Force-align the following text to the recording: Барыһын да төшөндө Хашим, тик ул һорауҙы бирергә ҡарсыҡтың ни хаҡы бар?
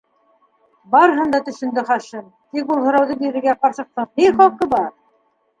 Барыһын 0.93 1.35
да 1.35 1.41
төшөндө 1.49 1.83
Хашим, 1.89 2.25
тик 2.57 2.73
ул 2.77 2.81
һорауҙы 2.87 3.19
бирергә 3.23 3.55
ҡарсыҡтың 3.67 4.11
ни 4.23 4.33
хаҡы 4.41 4.71
бар? 4.77 4.91